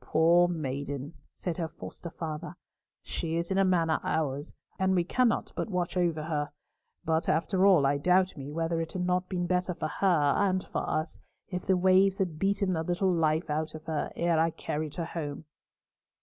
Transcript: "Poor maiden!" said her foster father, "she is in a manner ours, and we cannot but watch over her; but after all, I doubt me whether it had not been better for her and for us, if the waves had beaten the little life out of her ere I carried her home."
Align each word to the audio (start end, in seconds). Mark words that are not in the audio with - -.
"Poor 0.00 0.48
maiden!" 0.48 1.12
said 1.34 1.58
her 1.58 1.68
foster 1.68 2.08
father, 2.08 2.56
"she 3.02 3.36
is 3.36 3.50
in 3.50 3.58
a 3.58 3.66
manner 3.66 4.00
ours, 4.02 4.54
and 4.78 4.94
we 4.94 5.04
cannot 5.04 5.52
but 5.56 5.68
watch 5.68 5.94
over 5.94 6.22
her; 6.22 6.50
but 7.04 7.28
after 7.28 7.66
all, 7.66 7.84
I 7.84 7.98
doubt 7.98 8.34
me 8.34 8.50
whether 8.50 8.80
it 8.80 8.92
had 8.92 9.04
not 9.04 9.28
been 9.28 9.46
better 9.46 9.74
for 9.74 9.88
her 9.88 10.34
and 10.38 10.64
for 10.66 10.88
us, 10.88 11.20
if 11.48 11.66
the 11.66 11.76
waves 11.76 12.16
had 12.16 12.38
beaten 12.38 12.72
the 12.72 12.82
little 12.82 13.12
life 13.12 13.50
out 13.50 13.74
of 13.74 13.84
her 13.84 14.10
ere 14.16 14.40
I 14.40 14.52
carried 14.52 14.94
her 14.94 15.04
home." 15.04 15.44